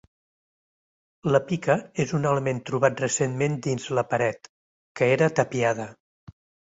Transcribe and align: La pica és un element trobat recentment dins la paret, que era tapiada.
La 1.33 1.41
pica 1.49 1.75
és 2.03 2.13
un 2.19 2.25
element 2.29 2.61
trobat 2.69 3.03
recentment 3.03 3.57
dins 3.65 3.85
la 3.99 4.05
paret, 4.15 4.49
que 5.01 5.11
era 5.17 5.29
tapiada. 5.41 5.87